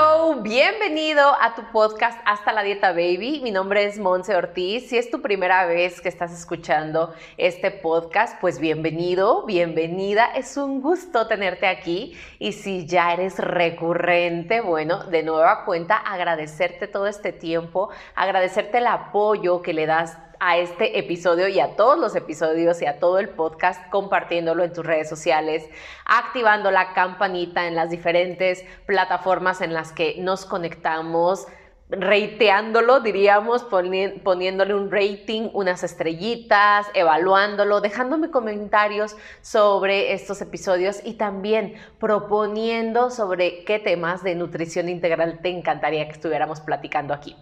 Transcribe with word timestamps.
Oh. 0.00 0.27
Bienvenido 0.36 1.36
a 1.40 1.54
tu 1.54 1.62
podcast 1.72 2.20
Hasta 2.26 2.52
la 2.52 2.62
Dieta 2.62 2.92
Baby. 2.92 3.40
Mi 3.42 3.50
nombre 3.50 3.84
es 3.84 3.98
Monse 3.98 4.36
Ortiz. 4.36 4.88
Si 4.88 4.98
es 4.98 5.10
tu 5.10 5.22
primera 5.22 5.64
vez 5.64 6.02
que 6.02 6.08
estás 6.10 6.32
escuchando 6.32 7.14
este 7.38 7.70
podcast, 7.70 8.38
pues 8.38 8.60
bienvenido, 8.60 9.46
bienvenida. 9.46 10.26
Es 10.34 10.58
un 10.58 10.82
gusto 10.82 11.26
tenerte 11.26 11.66
aquí. 11.66 12.14
Y 12.38 12.52
si 12.52 12.86
ya 12.86 13.14
eres 13.14 13.38
recurrente, 13.38 14.60
bueno, 14.60 15.04
de 15.04 15.22
nueva 15.22 15.64
cuenta, 15.64 15.96
agradecerte 15.96 16.88
todo 16.88 17.06
este 17.06 17.32
tiempo, 17.32 17.88
agradecerte 18.14 18.78
el 18.78 18.86
apoyo 18.86 19.62
que 19.62 19.72
le 19.72 19.86
das 19.86 20.18
a 20.40 20.56
este 20.58 20.98
episodio 20.98 21.48
y 21.48 21.58
a 21.60 21.74
todos 21.74 21.98
los 21.98 22.14
episodios 22.14 22.80
y 22.80 22.86
a 22.86 22.98
todo 22.98 23.18
el 23.18 23.28
podcast 23.28 23.88
compartiéndolo 23.90 24.62
en 24.62 24.72
tus 24.72 24.86
redes 24.86 25.08
sociales, 25.08 25.68
activando 26.04 26.70
la 26.70 26.92
campanita 26.92 27.66
en 27.66 27.74
las 27.74 27.90
diferentes 27.90 28.64
plataformas 28.86 29.60
en 29.60 29.72
las 29.72 29.92
que 29.92 30.14
nos 30.18 30.44
conectamos, 30.44 31.46
reiteándolo, 31.90 33.00
diríamos, 33.00 33.64
poniéndole 33.64 34.74
un 34.74 34.90
rating, 34.90 35.48
unas 35.54 35.82
estrellitas, 35.84 36.86
evaluándolo, 36.92 37.80
dejándome 37.80 38.30
comentarios 38.30 39.16
sobre 39.40 40.12
estos 40.12 40.42
episodios 40.42 41.00
y 41.02 41.14
también 41.14 41.74
proponiendo 41.98 43.10
sobre 43.10 43.64
qué 43.64 43.78
temas 43.78 44.22
de 44.22 44.34
nutrición 44.34 44.88
integral 44.88 45.40
te 45.42 45.48
encantaría 45.48 46.04
que 46.06 46.12
estuviéramos 46.12 46.60
platicando 46.60 47.14
aquí. 47.14 47.36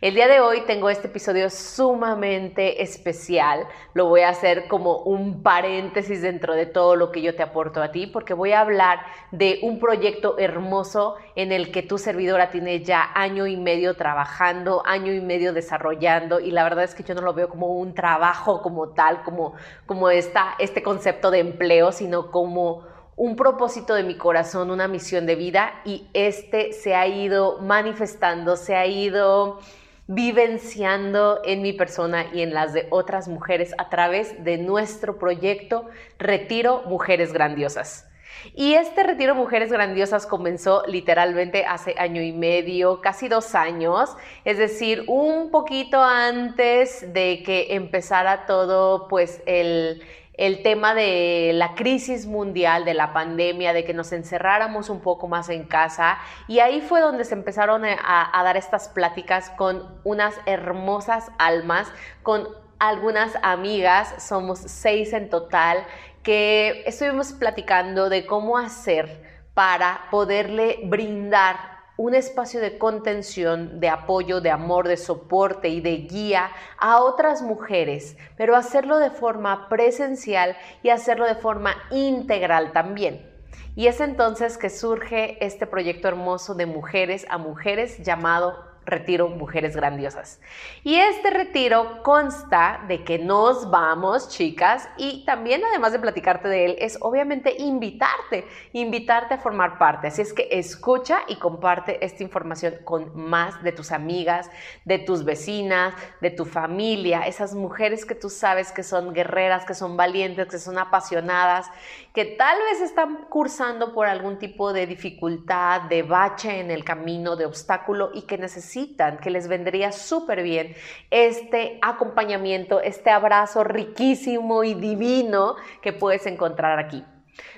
El 0.00 0.14
día 0.14 0.28
de 0.28 0.40
hoy 0.40 0.60
tengo 0.66 0.90
este 0.90 1.06
episodio 1.06 1.48
sumamente 1.48 2.82
especial. 2.82 3.66
Lo 3.94 4.06
voy 4.06 4.20
a 4.20 4.28
hacer 4.28 4.68
como 4.68 4.98
un 4.98 5.42
paréntesis 5.42 6.20
dentro 6.20 6.54
de 6.54 6.66
todo 6.66 6.96
lo 6.96 7.10
que 7.10 7.22
yo 7.22 7.34
te 7.34 7.42
aporto 7.42 7.82
a 7.82 7.90
ti, 7.90 8.06
porque 8.06 8.34
voy 8.34 8.52
a 8.52 8.60
hablar 8.60 9.00
de 9.30 9.60
un 9.62 9.78
proyecto 9.78 10.36
hermoso 10.38 11.16
en 11.36 11.52
el 11.52 11.72
que 11.72 11.82
tu 11.82 11.96
servidora 11.96 12.50
tiene 12.50 12.84
ya 12.84 13.10
año 13.14 13.46
y 13.46 13.56
medio 13.56 13.96
trabajando, 13.96 14.82
año 14.84 15.12
y 15.14 15.20
medio 15.20 15.54
desarrollando, 15.54 16.40
y 16.40 16.50
la 16.50 16.64
verdad 16.64 16.84
es 16.84 16.94
que 16.94 17.02
yo 17.02 17.14
no 17.14 17.22
lo 17.22 17.32
veo 17.32 17.48
como 17.48 17.68
un 17.68 17.94
trabajo 17.94 18.60
como 18.60 18.90
tal, 18.90 19.22
como, 19.22 19.54
como 19.86 20.10
esta, 20.10 20.56
este 20.58 20.82
concepto 20.82 21.30
de 21.30 21.38
empleo, 21.38 21.92
sino 21.92 22.30
como 22.30 22.93
un 23.16 23.36
propósito 23.36 23.94
de 23.94 24.02
mi 24.02 24.16
corazón, 24.16 24.70
una 24.70 24.88
misión 24.88 25.26
de 25.26 25.36
vida 25.36 25.80
y 25.84 26.08
este 26.14 26.72
se 26.72 26.94
ha 26.94 27.06
ido 27.06 27.58
manifestando, 27.60 28.56
se 28.56 28.74
ha 28.74 28.86
ido 28.86 29.60
vivenciando 30.06 31.40
en 31.44 31.62
mi 31.62 31.72
persona 31.72 32.26
y 32.32 32.42
en 32.42 32.52
las 32.52 32.72
de 32.72 32.86
otras 32.90 33.28
mujeres 33.28 33.74
a 33.78 33.88
través 33.88 34.44
de 34.44 34.58
nuestro 34.58 35.18
proyecto 35.18 35.86
Retiro 36.18 36.82
Mujeres 36.86 37.32
Grandiosas. 37.32 38.06
Y 38.52 38.74
este 38.74 39.02
retiro 39.04 39.34
Mujeres 39.34 39.72
Grandiosas 39.72 40.26
comenzó 40.26 40.82
literalmente 40.86 41.64
hace 41.64 41.94
año 41.96 42.20
y 42.20 42.32
medio, 42.32 43.00
casi 43.00 43.28
dos 43.28 43.54
años, 43.54 44.14
es 44.44 44.58
decir, 44.58 45.04
un 45.06 45.50
poquito 45.50 46.02
antes 46.02 47.12
de 47.14 47.42
que 47.42 47.74
empezara 47.74 48.44
todo 48.44 49.08
pues 49.08 49.40
el, 49.46 50.02
el 50.36 50.62
tema 50.62 50.94
de 50.94 51.52
la 51.54 51.74
crisis 51.74 52.26
mundial, 52.26 52.84
de 52.84 52.94
la 52.94 53.12
pandemia, 53.12 53.72
de 53.72 53.84
que 53.84 53.94
nos 53.94 54.12
encerráramos 54.12 54.90
un 54.90 55.00
poco 55.00 55.28
más 55.28 55.48
en 55.48 55.64
casa. 55.64 56.18
Y 56.48 56.58
ahí 56.58 56.80
fue 56.80 57.00
donde 57.00 57.24
se 57.24 57.34
empezaron 57.34 57.84
a, 57.84 58.42
dar 58.44 58.56
estas 58.56 58.88
pláticas 58.88 59.50
con 59.50 60.00
unas 60.04 60.34
hermosas 60.46 61.30
almas, 61.38 61.90
con 62.22 62.48
algunas 62.78 63.36
amigas, 63.42 64.14
somos 64.18 64.58
seis 64.58 65.12
en 65.12 65.30
total, 65.30 65.86
que 66.22 66.82
estuvimos 66.86 67.32
platicando 67.32 68.08
de 68.08 68.26
cómo 68.26 68.58
hacer 68.58 69.22
para 69.54 70.06
poderle 70.10 70.80
brindar 70.84 71.73
un 71.96 72.14
espacio 72.14 72.60
de 72.60 72.78
contención, 72.78 73.80
de 73.80 73.88
apoyo, 73.88 74.40
de 74.40 74.50
amor, 74.50 74.88
de 74.88 74.96
soporte 74.96 75.68
y 75.68 75.80
de 75.80 75.98
guía 75.98 76.50
a 76.78 77.00
otras 77.00 77.42
mujeres, 77.42 78.16
pero 78.36 78.56
hacerlo 78.56 78.98
de 78.98 79.10
forma 79.10 79.68
presencial 79.68 80.56
y 80.82 80.90
hacerlo 80.90 81.26
de 81.26 81.36
forma 81.36 81.74
integral 81.90 82.72
también. 82.72 83.30
Y 83.76 83.88
es 83.88 84.00
entonces 84.00 84.58
que 84.58 84.70
surge 84.70 85.44
este 85.44 85.66
proyecto 85.66 86.08
hermoso 86.08 86.54
de 86.54 86.66
mujeres 86.66 87.26
a 87.28 87.38
mujeres 87.38 87.98
llamado 88.02 88.73
retiro 88.86 89.28
Mujeres 89.28 89.76
Grandiosas. 89.76 90.40
Y 90.82 90.96
este 90.96 91.30
retiro 91.30 92.02
consta 92.02 92.84
de 92.88 93.04
que 93.04 93.18
nos 93.18 93.70
vamos, 93.70 94.28
chicas, 94.28 94.88
y 94.96 95.24
también 95.24 95.62
además 95.64 95.92
de 95.92 95.98
platicarte 95.98 96.48
de 96.48 96.64
él, 96.66 96.76
es 96.78 96.98
obviamente 97.00 97.54
invitarte, 97.58 98.46
invitarte 98.72 99.34
a 99.34 99.38
formar 99.38 99.78
parte. 99.78 100.08
Así 100.08 100.22
es 100.22 100.32
que 100.32 100.48
escucha 100.50 101.20
y 101.28 101.36
comparte 101.36 102.04
esta 102.04 102.22
información 102.22 102.76
con 102.84 103.10
más 103.16 103.62
de 103.62 103.72
tus 103.72 103.92
amigas, 103.92 104.50
de 104.84 104.98
tus 104.98 105.24
vecinas, 105.24 105.94
de 106.20 106.30
tu 106.30 106.44
familia, 106.44 107.22
esas 107.22 107.54
mujeres 107.54 108.04
que 108.04 108.14
tú 108.14 108.28
sabes 108.28 108.72
que 108.72 108.82
son 108.82 109.12
guerreras, 109.14 109.64
que 109.64 109.74
son 109.74 109.96
valientes, 109.96 110.48
que 110.48 110.58
son 110.58 110.78
apasionadas, 110.78 111.66
que 112.12 112.24
tal 112.24 112.58
vez 112.70 112.80
están 112.80 113.26
cursando 113.28 113.94
por 113.94 114.06
algún 114.06 114.38
tipo 114.38 114.72
de 114.72 114.86
dificultad, 114.86 115.82
de 115.82 116.02
bache 116.02 116.60
en 116.60 116.70
el 116.70 116.84
camino, 116.84 117.36
de 117.36 117.46
obstáculo 117.46 118.10
y 118.12 118.22
que 118.22 118.38
necesitan 118.38 118.73
que 119.22 119.30
les 119.30 119.46
vendría 119.48 119.92
súper 119.92 120.42
bien 120.42 120.74
este 121.10 121.78
acompañamiento, 121.80 122.80
este 122.80 123.10
abrazo 123.10 123.62
riquísimo 123.62 124.64
y 124.64 124.74
divino 124.74 125.56
que 125.80 125.92
puedes 125.92 126.26
encontrar 126.26 126.78
aquí. 126.78 127.04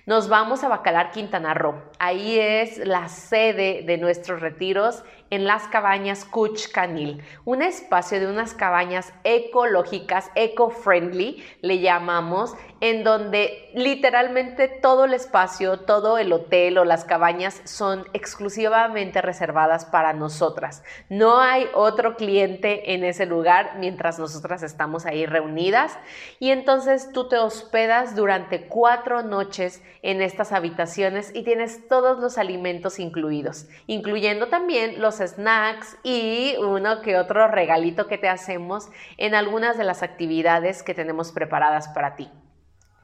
Nos 0.06 0.28
vamos 0.28 0.62
a 0.62 0.68
Bacalar, 0.68 1.10
Quintana 1.10 1.54
Roo. 1.54 1.82
Ahí 1.98 2.38
es 2.38 2.78
la 2.78 3.08
sede 3.08 3.82
de 3.84 3.98
nuestros 3.98 4.40
retiros 4.40 5.02
en 5.30 5.44
las 5.44 5.66
cabañas 5.68 6.24
Cuch 6.24 6.70
Canil, 6.70 7.22
un 7.44 7.62
espacio 7.62 8.20
de 8.20 8.28
unas 8.28 8.54
cabañas 8.54 9.12
ecológicas, 9.24 10.30
eco-friendly, 10.36 11.44
le 11.62 11.80
llamamos, 11.80 12.54
en 12.80 13.02
donde 13.02 13.70
literalmente 13.74 14.68
todo 14.68 15.06
el 15.06 15.14
espacio, 15.14 15.80
todo 15.80 16.18
el 16.18 16.32
hotel 16.32 16.78
o 16.78 16.84
las 16.84 17.04
cabañas 17.04 17.60
son 17.64 18.04
exclusivamente 18.12 19.20
reservadas 19.22 19.84
para 19.86 20.12
nosotras. 20.12 20.84
No 21.08 21.40
hay 21.40 21.66
otro 21.74 22.16
cliente 22.16 22.94
en 22.94 23.02
ese 23.02 23.26
lugar 23.26 23.76
mientras 23.78 24.18
nosotras 24.18 24.62
estamos 24.62 25.06
ahí 25.06 25.26
reunidas 25.26 25.98
y 26.38 26.50
entonces 26.50 27.10
tú 27.12 27.28
te 27.28 27.38
hospedas 27.38 28.14
durante 28.14 28.68
cuatro 28.68 29.22
noches 29.22 29.65
en 30.02 30.22
estas 30.22 30.52
habitaciones 30.52 31.30
y 31.34 31.42
tienes 31.42 31.88
todos 31.88 32.18
los 32.18 32.38
alimentos 32.38 32.98
incluidos, 32.98 33.66
incluyendo 33.86 34.48
también 34.48 35.00
los 35.00 35.16
snacks 35.16 35.96
y 36.02 36.54
uno 36.58 37.02
que 37.02 37.18
otro 37.18 37.48
regalito 37.48 38.06
que 38.06 38.18
te 38.18 38.28
hacemos 38.28 38.88
en 39.16 39.34
algunas 39.34 39.78
de 39.78 39.84
las 39.84 40.02
actividades 40.02 40.82
que 40.82 40.94
tenemos 40.94 41.32
preparadas 41.32 41.88
para 41.88 42.16
ti. 42.16 42.30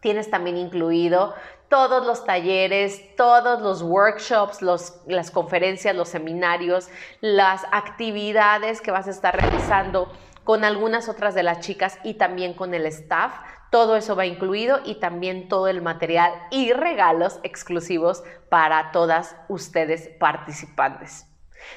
Tienes 0.00 0.31
también 0.31 0.56
incluido 0.56 1.34
todos 1.69 2.05
los 2.05 2.25
talleres, 2.25 3.15
todos 3.17 3.62
los 3.62 3.82
workshops, 3.82 4.61
las 4.61 5.31
conferencias, 5.31 5.94
los 5.94 6.08
seminarios, 6.08 6.88
las 7.20 7.65
actividades 7.70 8.81
que 8.81 8.91
vas 8.91 9.06
a 9.06 9.11
estar 9.11 9.35
realizando 9.41 10.12
con 10.44 10.65
algunas 10.65 11.08
otras 11.08 11.35
de 11.35 11.43
las 11.43 11.61
chicas 11.61 11.99
y 12.03 12.15
también 12.15 12.55
con 12.55 12.75
el 12.75 12.87
staff. 12.87 13.32
Todo 13.72 13.96
eso 13.96 14.14
va 14.14 14.26
incluido 14.26 14.80
y 14.84 14.96
también 14.96 15.48
todo 15.48 15.66
el 15.66 15.80
material 15.80 16.30
y 16.50 16.74
regalos 16.74 17.40
exclusivos 17.42 18.22
para 18.50 18.92
todas 18.92 19.34
ustedes 19.48 20.10
participantes. 20.20 21.31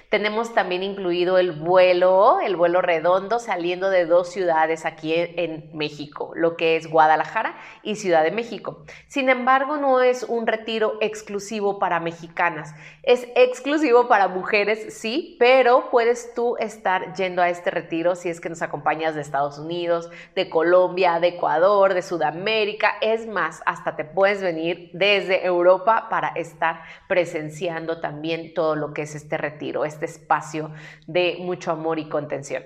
Tenemos 0.09 0.53
también 0.53 0.83
incluido 0.83 1.37
el 1.37 1.51
vuelo, 1.51 2.39
el 2.41 2.55
vuelo 2.55 2.81
redondo 2.81 3.39
saliendo 3.39 3.89
de 3.89 4.05
dos 4.05 4.31
ciudades 4.31 4.85
aquí 4.85 5.13
en 5.15 5.69
México, 5.73 6.31
lo 6.35 6.55
que 6.55 6.75
es 6.75 6.87
Guadalajara 6.89 7.57
y 7.83 7.95
Ciudad 7.95 8.23
de 8.23 8.31
México. 8.31 8.85
Sin 9.07 9.29
embargo, 9.29 9.77
no 9.77 10.01
es 10.01 10.23
un 10.23 10.47
retiro 10.47 10.97
exclusivo 11.01 11.79
para 11.79 11.99
mexicanas, 11.99 12.73
es 13.03 13.27
exclusivo 13.35 14.07
para 14.07 14.27
mujeres, 14.27 14.97
sí, 14.97 15.35
pero 15.39 15.89
puedes 15.91 16.33
tú 16.33 16.55
estar 16.57 17.13
yendo 17.15 17.41
a 17.41 17.49
este 17.49 17.71
retiro 17.71 18.15
si 18.15 18.29
es 18.29 18.41
que 18.41 18.49
nos 18.49 18.61
acompañas 18.61 19.15
de 19.15 19.21
Estados 19.21 19.59
Unidos, 19.59 20.09
de 20.35 20.49
Colombia, 20.49 21.19
de 21.19 21.29
Ecuador, 21.29 21.93
de 21.93 22.01
Sudamérica. 22.01 22.93
Es 23.01 23.27
más, 23.27 23.61
hasta 23.65 23.95
te 23.95 24.05
puedes 24.05 24.41
venir 24.41 24.89
desde 24.93 25.45
Europa 25.45 26.07
para 26.09 26.29
estar 26.29 26.83
presenciando 27.07 27.99
también 27.99 28.53
todo 28.53 28.75
lo 28.75 28.93
que 28.93 29.03
es 29.03 29.15
este 29.15 29.37
retiro. 29.37 29.74
Este 29.83 30.05
espacio 30.05 30.71
de 31.07 31.37
mucho 31.41 31.71
amor 31.71 31.99
y 31.99 32.07
contención. 32.07 32.63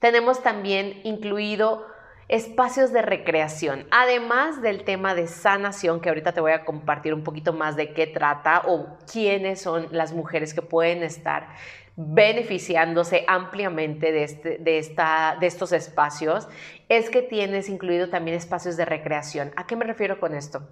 Tenemos 0.00 0.42
también 0.42 1.00
incluido 1.04 1.86
espacios 2.28 2.92
de 2.92 3.02
recreación, 3.02 3.86
además 3.90 4.62
del 4.62 4.84
tema 4.84 5.14
de 5.14 5.26
sanación, 5.26 6.00
que 6.00 6.08
ahorita 6.08 6.32
te 6.32 6.40
voy 6.40 6.52
a 6.52 6.64
compartir 6.64 7.14
un 7.14 7.22
poquito 7.22 7.52
más 7.52 7.76
de 7.76 7.92
qué 7.92 8.06
trata 8.06 8.62
o 8.66 8.98
quiénes 9.10 9.60
son 9.60 9.88
las 9.90 10.12
mujeres 10.12 10.54
que 10.54 10.62
pueden 10.62 11.02
estar 11.02 11.48
beneficiándose 11.96 13.24
ampliamente 13.28 14.10
de, 14.10 14.24
este, 14.24 14.58
de, 14.58 14.78
esta, 14.78 15.36
de 15.38 15.46
estos 15.46 15.72
espacios, 15.72 16.48
es 16.88 17.08
que 17.08 17.22
tienes 17.22 17.68
incluido 17.68 18.08
también 18.08 18.36
espacios 18.36 18.76
de 18.76 18.84
recreación. 18.84 19.52
¿A 19.56 19.66
qué 19.66 19.76
me 19.76 19.84
refiero 19.84 20.18
con 20.18 20.34
esto? 20.34 20.68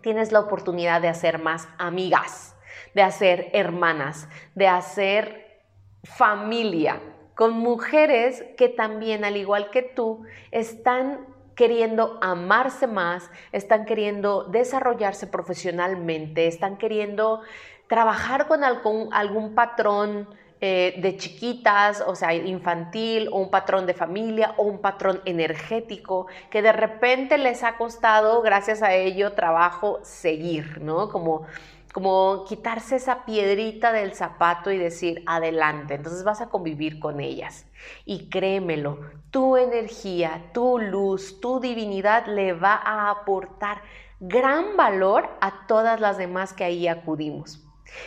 Tienes 0.00 0.32
la 0.32 0.40
oportunidad 0.40 1.00
de 1.00 1.08
hacer 1.08 1.38
más 1.38 1.66
amigas, 1.78 2.53
de 2.94 3.02
hacer 3.02 3.50
hermanas, 3.52 4.28
de 4.54 4.68
hacer 4.68 5.60
familia, 6.04 7.00
con 7.34 7.52
mujeres 7.52 8.44
que 8.56 8.68
también, 8.68 9.24
al 9.24 9.36
igual 9.36 9.70
que 9.70 9.82
tú, 9.82 10.24
están 10.50 11.26
queriendo 11.54 12.18
amarse 12.20 12.86
más, 12.86 13.30
están 13.52 13.84
queriendo 13.84 14.44
desarrollarse 14.44 15.26
profesionalmente, 15.26 16.46
están 16.46 16.76
queriendo 16.76 17.42
trabajar 17.88 18.46
con 18.46 18.64
algún, 18.64 19.12
algún 19.12 19.54
patrón 19.54 20.28
eh, 20.60 20.94
de 20.98 21.16
chiquitas, 21.16 22.02
o 22.06 22.14
sea, 22.14 22.32
infantil, 22.32 23.28
o 23.30 23.38
un 23.38 23.50
patrón 23.50 23.86
de 23.86 23.94
familia, 23.94 24.54
o 24.56 24.62
un 24.62 24.78
patrón 24.78 25.20
energético, 25.24 26.26
que 26.50 26.62
de 26.62 26.72
repente 26.72 27.36
les 27.38 27.62
ha 27.62 27.76
costado, 27.76 28.40
gracias 28.40 28.82
a 28.82 28.94
ello, 28.94 29.32
trabajo 29.32 30.00
seguir, 30.02 30.80
¿no? 30.80 31.08
Como 31.10 31.46
como 31.94 32.44
quitarse 32.44 32.96
esa 32.96 33.24
piedrita 33.24 33.92
del 33.92 34.14
zapato 34.14 34.72
y 34.72 34.78
decir 34.78 35.22
adelante. 35.26 35.94
Entonces 35.94 36.24
vas 36.24 36.40
a 36.40 36.48
convivir 36.48 36.98
con 36.98 37.20
ellas. 37.20 37.68
Y 38.04 38.28
créemelo, 38.30 38.98
tu 39.30 39.56
energía, 39.56 40.50
tu 40.52 40.80
luz, 40.80 41.40
tu 41.40 41.60
divinidad 41.60 42.26
le 42.26 42.52
va 42.52 42.74
a 42.74 43.10
aportar 43.10 43.80
gran 44.18 44.76
valor 44.76 45.30
a 45.40 45.68
todas 45.68 46.00
las 46.00 46.18
demás 46.18 46.52
que 46.52 46.64
ahí 46.64 46.88
acudimos. 46.88 47.64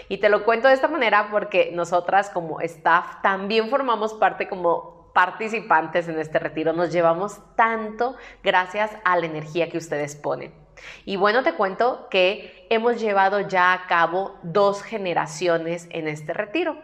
Y 0.09 0.17
te 0.17 0.27
lo 0.27 0.43
cuento 0.43 0.67
de 0.67 0.73
esta 0.73 0.89
manera 0.89 1.29
porque 1.31 1.71
nosotras 1.73 2.29
como 2.29 2.59
staff 2.59 3.21
también 3.21 3.69
formamos 3.69 4.13
parte 4.13 4.49
como 4.49 5.13
participantes 5.13 6.09
en 6.09 6.19
este 6.19 6.39
retiro. 6.39 6.73
Nos 6.73 6.91
llevamos 6.91 7.39
tanto 7.55 8.17
gracias 8.43 8.91
a 9.05 9.15
la 9.15 9.27
energía 9.27 9.69
que 9.69 9.77
ustedes 9.77 10.17
ponen. 10.17 10.66
Y 11.05 11.15
bueno, 11.15 11.43
te 11.43 11.53
cuento 11.53 12.07
que 12.09 12.67
hemos 12.69 12.99
llevado 12.99 13.41
ya 13.41 13.73
a 13.73 13.87
cabo 13.87 14.37
dos 14.43 14.83
generaciones 14.83 15.87
en 15.91 16.07
este 16.07 16.33
retiro. 16.33 16.77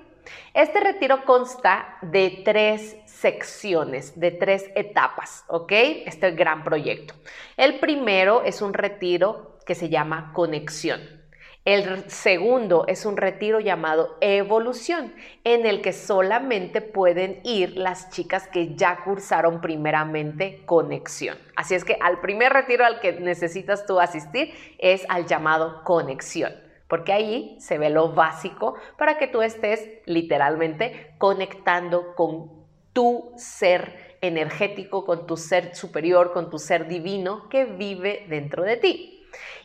Este 0.53 0.79
retiro 0.79 1.25
consta 1.25 1.97
de 2.01 2.41
tres 2.45 2.97
secciones, 3.05 4.19
de 4.19 4.31
tres 4.31 4.69
etapas, 4.75 5.43
¿ok? 5.47 5.71
Este 6.05 6.31
gran 6.31 6.63
proyecto. 6.63 7.13
El 7.57 7.79
primero 7.79 8.43
es 8.43 8.61
un 8.61 8.73
retiro 8.73 9.57
que 9.65 9.75
se 9.75 9.89
llama 9.89 10.31
conexión. 10.33 11.22
El 11.65 12.09
segundo 12.09 12.83
es 12.87 13.05
un 13.05 13.15
retiro 13.15 13.61
llamado 13.61 14.17
evolución, 14.19 15.13
en 15.45 15.65
el 15.65 15.81
que 15.81 15.93
solamente 15.93 16.81
pueden 16.81 17.39
ir 17.45 17.77
las 17.77 18.09
chicas 18.09 18.49
que 18.49 18.75
ya 18.75 19.01
cursaron 19.05 19.61
primeramente 19.61 20.65
conexión. 20.65 21.37
Así 21.55 21.73
es 21.73 21.85
que 21.85 21.97
al 22.01 22.19
primer 22.19 22.51
retiro 22.51 22.83
al 22.85 22.99
que 22.99 23.13
necesitas 23.13 23.85
tú 23.85 24.01
asistir 24.01 24.53
es 24.77 25.05
al 25.07 25.25
llamado 25.25 25.85
conexión, 25.85 26.51
porque 26.89 27.13
ahí 27.13 27.55
se 27.61 27.77
ve 27.77 27.89
lo 27.89 28.11
básico 28.11 28.75
para 28.97 29.17
que 29.17 29.27
tú 29.27 29.41
estés 29.41 29.87
literalmente 30.05 31.15
conectando 31.17 32.13
con 32.15 32.51
tu 32.91 33.31
ser 33.37 34.17
energético, 34.19 35.05
con 35.05 35.27
tu 35.27 35.37
ser 35.37 35.73
superior, 35.77 36.33
con 36.33 36.49
tu 36.49 36.59
ser 36.59 36.89
divino 36.89 37.47
que 37.47 37.63
vive 37.63 38.25
dentro 38.27 38.63
de 38.63 38.75
ti. 38.75 39.12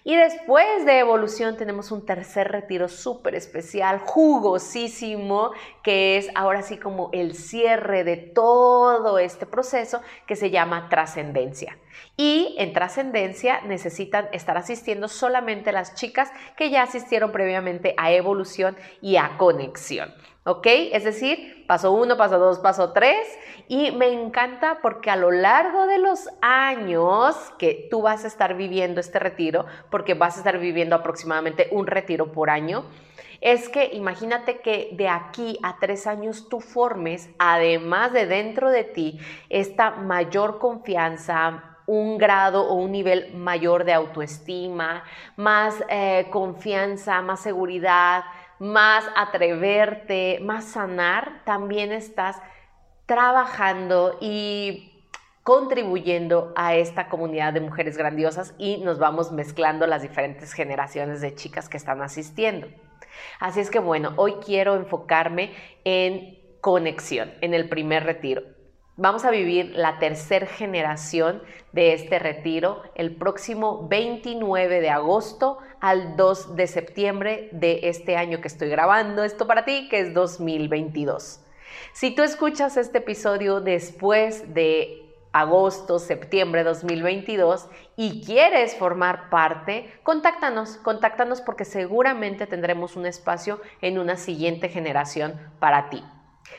Y 0.05 0.17
después 0.17 0.87
de 0.87 0.99
evolución 0.99 1.57
tenemos 1.57 1.91
un 1.91 2.07
tercer 2.07 2.51
retiro 2.51 2.89
súper 2.89 3.35
especial, 3.35 3.99
jugosísimo, 3.99 5.53
que 5.83 6.17
es 6.17 6.29
ahora 6.35 6.63
sí 6.63 6.79
como 6.79 7.11
el 7.13 7.35
cierre 7.35 8.05
de 8.05 8.17
todo 8.17 9.19
este 9.19 9.47
proceso 9.47 10.01
que 10.27 10.37
se 10.37 10.51
llama 10.51 10.89
trascendencia. 10.89 11.79
Y 12.17 12.55
en 12.59 12.73
trascendencia 12.73 13.61
necesitan 13.63 14.29
estar 14.33 14.57
asistiendo 14.57 15.09
solamente 15.09 15.73
las 15.73 15.95
chicas 15.95 16.31
que 16.57 16.71
ya 16.71 16.83
asistieron 16.83 17.33
previamente 17.33 17.95
a 17.97 18.13
evolución 18.13 18.77
y 19.01 19.17
a 19.17 19.37
conexión. 19.37 20.15
¿Ok? 20.45 20.67
Es 20.67 21.05
decir, 21.05 21.58
paso 21.69 21.93
uno, 21.93 22.17
paso 22.17 22.41
dos, 22.41 22.59
paso 22.59 22.93
tres. 22.93 23.29
Y 23.69 23.93
me 23.93 24.09
encanta 24.09 24.79
porque 24.83 25.11
a 25.11 25.17
lo 25.17 25.31
largo 25.31 25.87
de 25.87 25.99
los 25.99 26.29
años 26.41 27.37
que 27.59 27.87
tú 27.91 28.03
vas 28.03 28.25
a 28.25 28.27
estar 28.27 28.57
viviendo 28.57 28.99
este 29.01 29.21
retiro, 29.21 29.67
porque 29.91 30.15
vas 30.15 30.35
a 30.35 30.39
estar 30.39 30.59
viviendo 30.59 30.97
aproximadamente 30.97 31.69
un 31.71 31.87
retiro 31.87 32.33
por 32.33 32.49
año, 32.51 32.85
es 33.41 33.69
que 33.69 33.91
imagínate 33.93 34.61
que 34.61 34.89
de 34.93 35.09
aquí 35.09 35.59
a 35.63 35.77
tres 35.79 36.07
años 36.07 36.49
tú 36.49 36.61
formes, 36.61 37.31
además 37.39 38.13
de 38.13 38.27
dentro 38.27 38.71
de 38.71 38.85
ti, 38.85 39.21
esta 39.49 39.91
mayor 39.91 40.59
confianza, 40.59 41.77
un 41.87 42.19
grado 42.19 42.69
o 42.69 42.75
un 42.75 42.93
nivel 42.93 43.33
mayor 43.35 43.85
de 43.85 43.95
autoestima, 43.95 45.05
más 45.37 45.75
eh, 45.89 46.27
confianza, 46.31 47.23
más 47.23 47.41
seguridad, 47.41 48.25
más 48.59 49.05
atreverte, 49.17 50.41
más 50.43 50.65
sanar, 50.65 51.43
también 51.45 51.93
estás 51.93 52.37
trabajando 53.07 54.19
y 54.21 54.93
contribuyendo 55.43 56.53
a 56.57 56.75
esta 56.75 57.09
comunidad 57.09 57.55
de 57.55 57.61
mujeres 57.61 57.97
grandiosas 57.97 58.55
y 58.59 58.79
nos 58.79 58.99
vamos 58.99 59.33
mezclando 59.33 59.87
las 59.87 60.03
diferentes 60.03 60.53
generaciones 60.53 61.23
de 61.23 61.35
chicas 61.35 61.71
que 61.71 61.79
están 61.79 62.03
asistiendo. 62.03 62.69
Así 63.41 63.61
es 63.61 63.71
que 63.71 63.79
bueno, 63.79 64.13
hoy 64.17 64.35
quiero 64.45 64.75
enfocarme 64.75 65.55
en 65.85 66.39
conexión, 66.61 67.33
en 67.41 67.55
el 67.55 67.69
primer 67.69 68.05
retiro. 68.05 68.43
Vamos 69.01 69.25
a 69.25 69.31
vivir 69.31 69.75
la 69.77 70.01
tercera 70.01 70.45
generación 70.45 71.41
de 71.71 71.93
este 71.93 72.19
retiro 72.19 72.83
el 72.97 73.15
próximo 73.15 73.87
29 73.87 74.81
de 74.81 74.91
agosto 74.91 75.59
al 75.79 76.17
2 76.17 76.57
de 76.57 76.67
septiembre 76.67 77.49
de 77.53 77.79
este 77.85 78.17
año 78.17 78.41
que 78.41 78.49
estoy 78.49 78.69
grabando 78.69 79.23
esto 79.23 79.47
para 79.47 79.65
ti, 79.65 79.87
que 79.89 80.01
es 80.01 80.15
2022. 80.15 81.39
Si 81.93 82.13
tú 82.13 82.25
escuchas 82.25 82.77
este 82.77 82.99
episodio 82.99 83.61
después 83.61 84.53
de 84.53 85.15
agosto, 85.31 86.01
septiembre 86.01 86.65
de 86.65 86.71
2022 86.71 87.69
y 87.95 88.25
quieres 88.27 88.75
formar 88.75 89.31
parte, 89.31 89.93
contáctanos, 90.03 90.77
contáctanos 90.79 91.41
porque 91.41 91.65
seguramente 91.65 92.49
tendremos 92.49 92.97
un 92.97 93.07
espacio 93.07 93.61
en 93.81 94.01
una 94.01 94.17
siguiente 94.17 94.69
generación 94.69 95.39
para 95.61 95.89
ti. 95.89 96.03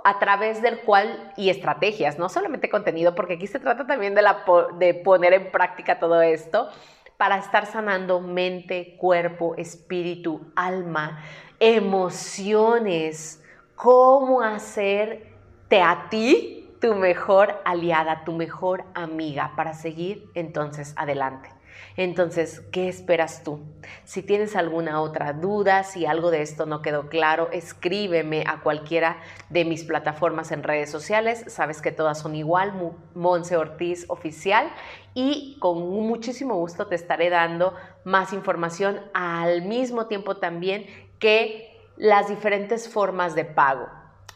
a 0.04 0.20
través 0.20 0.62
del 0.62 0.80
cual, 0.82 1.34
y 1.38 1.50
estrategias, 1.50 2.18
no 2.18 2.30
solamente 2.30 2.70
contenido, 2.70 3.16
porque 3.16 3.34
aquí 3.34 3.48
se 3.48 3.60
trata 3.60 3.86
también 3.86 4.16
de, 4.16 4.22
la, 4.22 4.44
de 4.78 4.94
poner 4.94 5.34
en 5.34 5.52
práctica 5.52 6.00
todo 6.00 6.22
esto, 6.22 6.70
para 7.18 7.38
estar 7.38 7.66
sanando 7.66 8.22
mente, 8.22 8.96
cuerpo, 8.98 9.56
espíritu, 9.58 10.52
alma, 10.56 11.22
emociones, 11.60 13.44
cómo 13.76 14.42
hacerte 14.42 15.82
a 15.82 16.08
ti 16.10 16.59
tu 16.80 16.96
mejor 16.96 17.62
aliada, 17.66 18.24
tu 18.24 18.32
mejor 18.34 18.86
amiga 18.94 19.54
para 19.56 19.74
seguir 19.74 20.30
entonces 20.34 20.94
adelante. 20.96 21.50
Entonces, 21.98 22.62
¿qué 22.72 22.88
esperas 22.88 23.44
tú? 23.44 23.62
Si 24.06 24.24
tienes 24.24 24.56
alguna 24.56 25.02
otra 25.02 25.34
duda, 25.34 25.84
si 25.84 26.06
algo 26.06 26.32
de 26.32 26.42
esto 26.42 26.66
no 26.66 26.82
quedó 26.82 27.10
claro, 27.10 27.50
escríbeme 27.52 28.44
a 28.48 28.62
cualquiera 28.62 29.18
de 29.50 29.66
mis 29.66 29.84
plataformas 29.84 30.52
en 30.52 30.64
redes 30.64 30.90
sociales. 30.90 31.44
Sabes 31.48 31.82
que 31.82 31.92
todas 31.92 32.20
son 32.20 32.36
igual, 32.36 32.74
Monse 33.16 33.58
Ortiz 33.58 34.06
Oficial. 34.08 34.72
Y 35.14 35.58
con 35.60 35.90
muchísimo 35.90 36.56
gusto 36.56 36.88
te 36.88 36.96
estaré 36.96 37.30
dando 37.30 37.76
más 38.06 38.32
información 38.32 39.02
al 39.14 39.64
mismo 39.64 40.08
tiempo 40.08 40.38
también 40.38 40.86
que 41.20 41.78
las 41.98 42.30
diferentes 42.30 42.88
formas 42.88 43.36
de 43.36 43.44
pago. 43.44 43.90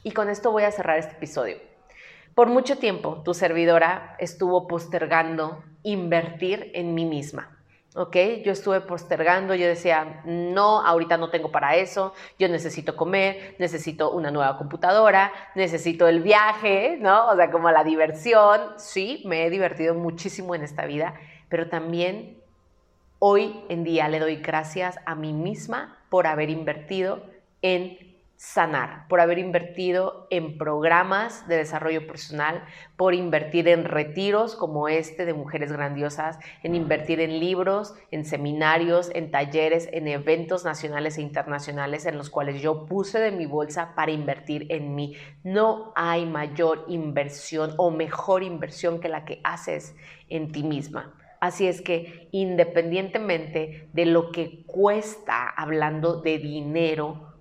Y 0.04 0.12
con 0.12 0.30
esto 0.30 0.52
voy 0.52 0.64
a 0.64 0.72
cerrar 0.72 0.98
este 0.98 1.16
episodio. 1.16 1.73
Por 2.36 2.48
mucho 2.48 2.78
tiempo, 2.78 3.22
tu 3.24 3.34
servidora 3.34 4.16
estuvo 4.20 4.68
postergando 4.68 5.63
invertir 5.84 6.72
en 6.74 6.96
mí 6.96 7.06
misma. 7.06 7.54
¿ok? 7.96 8.16
Yo 8.44 8.52
estuve 8.52 8.82
postergando, 8.82 9.56
yo 9.56 9.68
decía, 9.68 10.22
no, 10.25 10.86
ahorita 10.86 11.18
no 11.18 11.30
tengo 11.30 11.52
para 11.52 11.75
eso, 11.75 12.13
yo 12.40 12.48
necesito 12.48 12.96
comer, 12.96 13.56
necesito 13.60 14.12
una 14.12 14.32
nueva 14.32 14.58
computadora, 14.58 15.32
necesito 15.56 16.08
el 16.08 16.22
viaje, 16.22 16.98
¿no? 17.00 17.28
O 17.28 17.36
sea, 17.36 17.52
como 17.52 17.70
la 17.72 17.84
diversión. 17.84 18.62
Sí, 18.78 19.22
me 19.25 19.46
he 19.46 19.50
divertido 19.50 19.94
muchísimo 19.94 20.56
en 20.56 20.63
esta 20.63 20.86
vida, 20.86 21.16
pero 21.50 21.70
también 21.70 22.42
hoy 23.20 23.63
en 23.70 23.84
día 23.84 24.10
le 24.10 24.20
doy 24.20 24.38
gracias 24.38 25.00
a 25.06 25.16
mí 25.16 25.34
misma 25.34 26.00
por 26.10 26.28
haber 26.28 26.50
invertido 26.50 27.24
en 27.62 28.12
sanar, 28.44 29.08
por 29.08 29.22
haber 29.22 29.40
invertido 29.40 30.28
en 30.30 30.58
programas 30.58 31.48
de 31.48 31.56
desarrollo 31.56 32.06
personal, 32.06 32.66
por 32.98 33.14
invertir 33.14 33.70
en 33.70 33.86
retiros 33.86 34.58
como 34.58 34.90
este 34.90 35.26
de 35.26 35.34
Mujeres 35.34 35.72
Grandiosas, 35.72 36.38
en 36.62 36.76
invertir 36.76 37.22
en 37.22 37.40
libros, 37.40 37.96
en 38.12 38.26
seminarios, 38.26 39.10
en 39.16 39.32
talleres, 39.32 39.88
en 39.94 40.10
eventos 40.10 40.66
nacionales 40.66 41.18
e 41.18 41.22
internacionales 41.22 42.06
en 42.06 42.18
los 42.18 42.30
cuales 42.30 42.62
yo 42.62 42.86
puse 42.86 43.18
de 43.20 43.32
mi 43.32 43.46
bolsa 43.46 43.96
para 43.96 44.12
invertir 44.12 44.68
en 44.70 44.94
mí. 44.94 45.16
No 45.46 45.94
hay 45.96 46.26
mayor 46.26 46.84
inversión 46.90 47.74
o 47.78 47.92
mejor 47.92 48.44
inversión 48.44 49.00
que 49.00 49.08
la 49.08 49.24
que 49.24 49.40
haces 49.46 49.96
en 50.28 50.52
ti 50.52 50.64
misma. 50.64 51.14
Así 51.40 51.66
es 51.66 51.82
que 51.82 52.28
independientemente 52.32 53.88
de 53.94 54.06
lo 54.06 54.32
que 54.32 54.66
cuesta 54.66 55.48
hablando 55.48 56.22
de 56.22 56.40
dinero, 56.40 57.33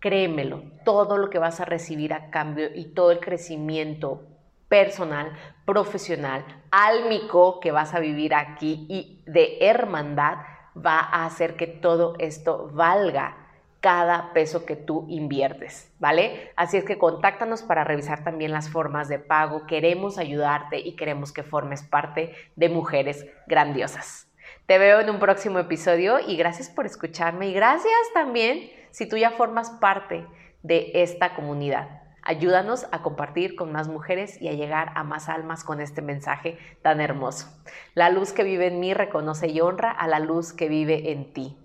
Créemelo, 0.00 0.62
todo 0.84 1.18
lo 1.18 1.30
que 1.30 1.38
vas 1.38 1.60
a 1.60 1.64
recibir 1.64 2.12
a 2.12 2.30
cambio 2.30 2.68
y 2.74 2.86
todo 2.86 3.12
el 3.12 3.20
crecimiento 3.20 4.26
personal, 4.68 5.32
profesional, 5.66 6.44
álmico 6.70 7.60
que 7.60 7.72
vas 7.72 7.94
a 7.94 8.00
vivir 8.00 8.34
aquí 8.34 8.86
y 8.88 9.22
de 9.26 9.58
hermandad 9.60 10.38
va 10.74 11.00
a 11.00 11.26
hacer 11.26 11.56
que 11.56 11.66
todo 11.66 12.14
esto 12.18 12.70
valga 12.72 13.36
cada 13.80 14.32
peso 14.32 14.66
que 14.66 14.76
tú 14.76 15.06
inviertes, 15.08 15.90
¿vale? 15.98 16.52
Así 16.54 16.76
es 16.76 16.84
que 16.84 16.98
contáctanos 16.98 17.62
para 17.62 17.82
revisar 17.82 18.22
también 18.24 18.52
las 18.52 18.68
formas 18.68 19.08
de 19.08 19.18
pago. 19.18 19.66
Queremos 19.66 20.18
ayudarte 20.18 20.78
y 20.78 20.96
queremos 20.96 21.32
que 21.32 21.42
formes 21.42 21.82
parte 21.82 22.34
de 22.56 22.68
Mujeres 22.68 23.26
Grandiosas. 23.46 24.28
Te 24.66 24.78
veo 24.78 25.00
en 25.00 25.10
un 25.10 25.18
próximo 25.18 25.58
episodio 25.58 26.20
y 26.20 26.36
gracias 26.36 26.68
por 26.68 26.86
escucharme 26.86 27.48
y 27.48 27.54
gracias 27.54 27.94
también 28.14 28.70
si 28.90 29.08
tú 29.08 29.16
ya 29.16 29.30
formas 29.30 29.70
parte 29.70 30.26
de 30.62 30.90
esta 30.94 31.34
comunidad. 31.34 32.00
Ayúdanos 32.22 32.86
a 32.92 33.02
compartir 33.02 33.56
con 33.56 33.72
más 33.72 33.88
mujeres 33.88 34.40
y 34.40 34.48
a 34.48 34.52
llegar 34.52 34.92
a 34.94 35.04
más 35.04 35.28
almas 35.28 35.64
con 35.64 35.80
este 35.80 36.02
mensaje 36.02 36.58
tan 36.82 37.00
hermoso. 37.00 37.48
La 37.94 38.10
luz 38.10 38.32
que 38.32 38.44
vive 38.44 38.66
en 38.66 38.78
mí 38.78 38.92
reconoce 38.92 39.48
y 39.48 39.60
honra 39.60 39.90
a 39.90 40.06
la 40.06 40.18
luz 40.18 40.52
que 40.52 40.68
vive 40.68 41.12
en 41.12 41.32
ti. 41.32 41.56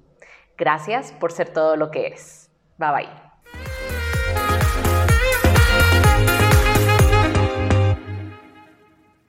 Gracias 0.57 1.11
por 1.11 1.33
ser 1.33 1.49
todo 1.49 1.75
lo 1.75 1.91
que 1.91 2.07
eres. 2.07 2.49
Bye 2.77 2.91
bye. 2.91 3.24